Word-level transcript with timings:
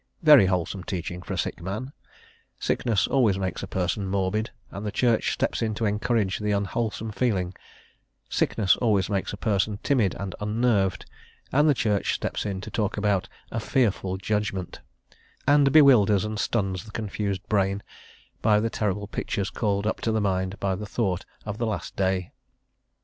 Very 0.23 0.47
wholesome 0.47 0.83
teaching 0.85 1.21
for 1.21 1.33
a 1.35 1.37
sick 1.37 1.61
man; 1.61 1.93
sickness 2.57 3.05
always 3.05 3.37
makes 3.37 3.61
a 3.61 3.67
person 3.67 4.07
morbid, 4.07 4.49
and 4.71 4.83
the 4.83 4.91
Church 4.91 5.31
steps 5.31 5.61
in 5.61 5.75
to 5.75 5.85
encourage 5.85 6.39
the 6.39 6.49
unwholesome 6.53 7.11
feeling; 7.11 7.53
sickness 8.27 8.75
always 8.77 9.11
makes 9.11 9.31
a 9.31 9.37
person 9.37 9.77
timid 9.83 10.15
and 10.15 10.33
unnerved, 10.41 11.05
and 11.51 11.69
the 11.69 11.75
Church 11.75 12.15
steps 12.15 12.47
in 12.47 12.61
to 12.61 12.71
talk 12.71 12.97
about 12.97 13.29
a 13.51 13.59
"fearful 13.59 14.17
judgment," 14.17 14.79
and 15.47 15.71
bewilders 15.71 16.25
and 16.25 16.39
stuns 16.39 16.85
the 16.85 16.91
confused 16.91 17.47
brain 17.47 17.83
by 18.41 18.59
the 18.59 18.71
terrible 18.71 19.05
pictures 19.05 19.51
called 19.51 19.85
up 19.85 20.01
to 20.01 20.11
the 20.11 20.19
mind 20.19 20.59
by 20.59 20.73
the 20.73 20.87
thought 20.87 21.25
of 21.45 21.59
the 21.59 21.67
last 21.67 21.95
day. 21.95 22.31